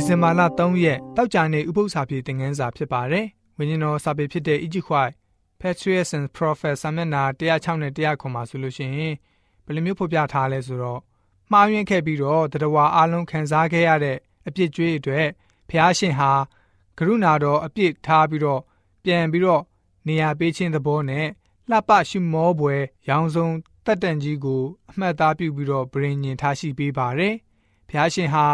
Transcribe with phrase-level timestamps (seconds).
[0.00, 3.26] ဒီဇင်ဘာလ3ရက်တောက်ကြနေဥပုသ္စာပြေသင်ခန်းစာဖြစ်ပါတယ်။
[3.58, 5.14] ဝိညာဉ်တော်စာပေဖြစ်တဲ့ Egypt White
[5.60, 9.14] Patriarchs and Prophets စာမျက်နှာ106နဲ့109မှာဆိုလို့ရှိရင်
[9.64, 11.00] ဘယ်လိုမျိုးဖော်ပြထားလဲဆိုတော့
[11.50, 14.16] မှားယွင်းခဲ့ပြီးတော့တတဝါအလုံးခံစားခဲ့ရတဲ့
[14.46, 15.26] အပြစ်ကြွေးအတွက်
[15.70, 16.32] ဖျားရှင်ဟာ
[16.98, 18.60] ကရုဏာတော်အပြစ်ထားပြီးတော့
[19.04, 19.62] ပြန်ပြီးတော့
[20.06, 21.26] နေရာပေးခြင်းသဘောနဲ့
[21.70, 22.74] လှပရှုမောပွဲ
[23.08, 23.48] ရောင်စုံ
[23.84, 27.34] တက်တန်ကြီးကိုအမှတ်သားပြုပြီးတော့ဗြိဉ္ဉ်ထားရှိပေးပါတယ်။
[27.88, 28.46] ဖျားရှင်ဟာ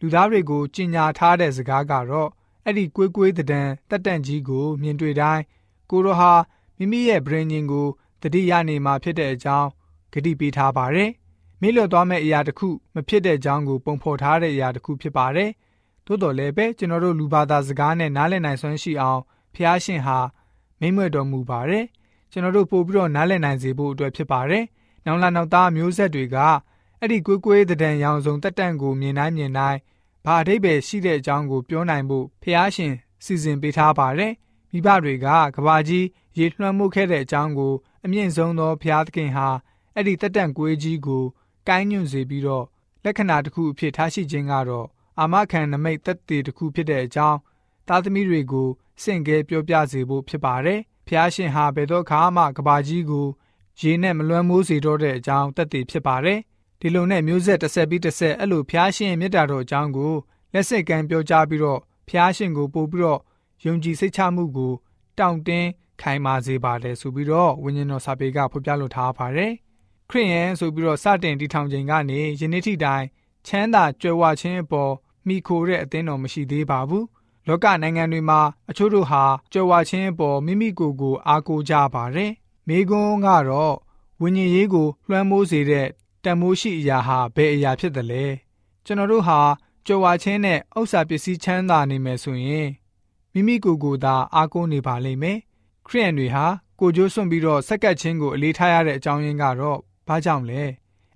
[0.00, 2.28] လူသားတွေကိုကြင်ညာထားတဲ့စကားကတော့
[2.64, 3.44] အဲ့ဒီကွေးကွေးတံ
[3.90, 5.42] တက်တန့်ကြီးကို မြင်တွေ့တိုင်း
[5.90, 6.32] ကိုရောဟာ
[6.78, 7.86] မိမိရဲ့ brain ကို
[8.22, 9.68] တတိယနေမှာဖြစ်တဲ့အကြောင်း
[10.12, 11.10] ဂတိပေးထားပါတယ်။
[11.60, 15.50] မေ့လျော့သွားမယ့်အရာတစ်ခုမဖြစ်တဲ့အကြောင်းကိုပုံဖော်ထားတဲ့အရာတစ်ခုဖြစ်ပါတယ်။
[16.06, 19.20] သို့တော်လည်းပဲကျွန်တော်တို့လူဘာသာစကားနဲ့နားလည်နိုင်စွမ်းရှိအောင်
[19.54, 20.18] ဖျားရှင်ဟာ
[20.80, 21.84] မိမ့်မွေတော်မူပါတယ်။
[22.30, 24.64] ကျွန်တော်တို့ပို့ပြီးတော့နားလည်နိုင်စေဖို့အတွက်ဖြစ်ပါတယ်။
[25.06, 26.36] နောင်လာနောက်သားမျိုးဆက်တွေက
[27.02, 29.78] အဲ့ဒီကွေးကွေးတဲ့ရောင်စုံတက်တန့်ကိုမြင်တိုင်းမြင်တိုင်း
[30.24, 34.32] ဘာအဓိပ္ပာယ်ရှိတဲ့အကြောင်းကိုပြောနိုင်ဖို့ဖះရှင်စီစဉ်ပေးထားပါတယ်။
[34.72, 35.26] မိဘတွေက
[35.56, 36.06] ကဘာကြီး
[36.38, 39.48] ရေလွှမ်းမိုးခဲ့တဲ့အကြောင်းကို အမြင့်ဆုံးသောဖះသခင်ဟာ
[39.94, 41.24] အဲ့ဒီတက်တန့်ကွေးကြီးကို
[41.68, 42.64] ကိုင်းညွန့်စေပြီးတော့
[43.04, 44.86] လက္ခဏာတစ်ခုအဖြစ်ထားရှိခြင်းကတော့
[45.18, 47.38] အာမခံနမိတ်သက်သေတစ်ခုဖြစ်တဲ့အကြောင်း
[47.88, 48.68] သားသမီးတွေကို
[49.02, 53.26] စင့်ကဲပြောပြစေဖို့ဖြစ်ပါတယ်။ဖះရှင်ဟာဘယ်တော့ခါမှကဘာကြီးကို
[53.80, 56.40] ရေနဲ့မလွှမ်းမိုးစေတော့တဲ့အကြောင်းသက်သေဖြစ်ပါတယ်
[56.80, 60.12] ဒီလိုနဲ့မျိုးဆက်တစ်ဆက်ပြီးတစ်ဆက်အဲ့လိုဖျားရှင်မြတ်တာတော်အကြောင်းကို
[60.52, 63.20] လက်ဆက်ကမ်းပြောကြားပြီးတော့ဖျားရှင်ကိုပို့ပြီးတော့
[63.64, 64.72] ယုံကြည်စိတ်ချမှုကို
[65.18, 65.68] တောင့်တင်း
[66.00, 69.52] ခိုင်မာစေပါတယ်ဆိုပြီးတော့ဝိညာဉ်တော်စာပေကဖော်ပြလိုထားပါတယ်
[70.10, 73.04] ခရစ်ယာန်ဆိုပြီးတော့စတင်တည်ထောင်ခြင်းကနေယနေ့ထိတိုင်
[73.46, 74.92] ချမ်းသာကြွယ်ဝခြင်းအပေါ်
[75.26, 77.06] မိခိုတဲ့အသင်းတော်မရှိသေးပါဘူး
[77.48, 82.32] လောကနိုင်ငံတွေမှာအချို့တို့ဟာကြွယ်ဝခြင်းအပေါ်မိမိကိုယ်ကိုအားကိုးကြပါတယ်
[82.68, 83.74] မိကွန်းကတော့
[84.20, 85.86] ဝိညာဉ်ရေးကိုလွှမ်းမိုးစေတဲ့
[86.24, 88.24] တန်မိုးရှိအရာဟာဘယ်အရာဖြစ်သလဲ
[88.84, 89.40] ကျွန်တော်တို့ဟာ
[89.86, 92.68] ကြွယ်ဝခြင်းနဲ့ဥစ္စာပစ္စည်းချမ်းသာနေမယ်ဆိုရင်
[93.32, 95.38] မိမိကိုယ်ကိုယ်သာအားကိုးနေပါလိမ့်မယ်
[95.86, 96.46] ခရိယန်တွေဟာ
[96.80, 100.62] ကိုကြိုးစွန့်ပြီးတော့ဆက်ကပ်ခြင်းကိုအလေးထားရတဲ့အကြောင်းရင်းကတော့ဘာကြောင့်လဲ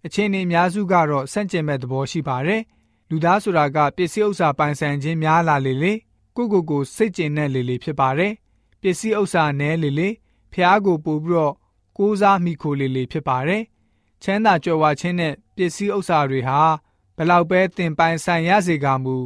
[0.06, 2.62] အချင်းအများစုကတော့စန့်ကျင်မဲ့သဘောရှိပါတယ်
[3.10, 5.92] လူသားဆိုတာကပစ္စည်းဥစ္စာပိုင်ဆိုင်ခြင်းများလာလေလေ
[6.36, 8.32] ကိုကိုကိုစိတ်ကျင်တဲ့လေလေဖြစ်ပါတယ်
[8.80, 10.08] ပစ္စည်းဥစ္စာနဲလေလေ
[10.52, 11.54] ဖျားကိုပို့ပြီးတော့
[11.98, 13.62] ကိုးစားမိခိုလေလေဖြစ်ပါတယ်
[14.24, 16.60] ချမ်းသာကြွယ်ဝခြင်းနဲ့ပစ္စည်းဥစ္စာတွေဟာ
[17.16, 19.16] ဘလောက်ပဲသင်ပိုင်ဆိုင်ရစေကမူ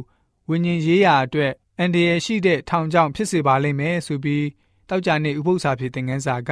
[0.49, 4.45] ဝိညာဉ်ရေးရာအတွက်အန္တရာယ်ရှိတဲ့ထောင်ချောင်းဖြစ်စေပါလိမ့်မယ်ဆိုပြီး
[4.89, 6.51] တောက်ကြနေဥပု္ပ္ပစာဖြစ်တဲ့ငန်းစာက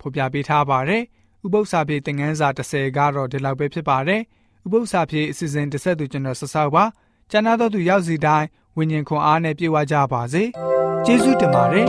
[0.00, 1.02] ဖော်ပြပေးထားပါတယ်
[1.44, 4.22] ဥပု္ပ္ပစာဖြစ်တဲ့ငန်းစာ30ကတော့ဒီလောက်ပဲဖြစ်ပါတယ်
[4.64, 6.84] ဥပု္ပ္ပစာဖြစ်အစီအစဉ်တစ်ဆက်သူကျွန်တော်ဆဆောက်ပါ
[7.30, 10.42] ကျမ်းသာတော်သူရောက်စီတိုင်းဝိညာဉ်ခွန်အားနဲ့ပြေဝကြပါစေ
[11.04, 11.88] ကျေးဇူးတင်ပါတယ်